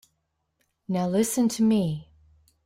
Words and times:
Now 0.87 1.07
listen 1.07 1.47
to 1.49 1.61
me. 1.61 2.09